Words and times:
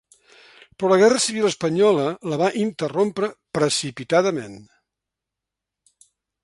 Però 0.77 0.87
la 0.91 0.97
guerra 1.01 1.19
civil 1.25 1.45
espanyola 1.49 2.07
la 2.31 2.39
va 2.43 2.49
interrompre 2.65 3.31
precipitadament. 3.59 4.61